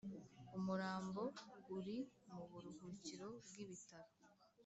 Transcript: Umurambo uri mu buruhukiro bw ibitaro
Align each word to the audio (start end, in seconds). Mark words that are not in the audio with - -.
Umurambo 0.57 1.23
uri 1.77 1.97
mu 2.33 2.41
buruhukiro 2.49 3.27
bw 3.45 3.53
ibitaro 3.63 4.13